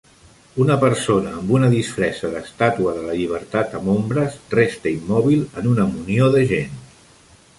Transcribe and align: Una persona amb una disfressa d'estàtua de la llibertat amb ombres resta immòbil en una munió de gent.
Una 0.63 0.75
persona 0.83 1.33
amb 1.39 1.51
una 1.57 1.67
disfressa 1.73 2.31
d'estàtua 2.35 2.95
de 2.95 3.03
la 3.09 3.17
llibertat 3.19 3.77
amb 3.81 3.93
ombres 3.95 4.39
resta 4.61 4.93
immòbil 4.95 5.47
en 5.63 5.69
una 5.75 5.89
munió 5.93 6.31
de 6.37 6.45
gent. 6.55 6.81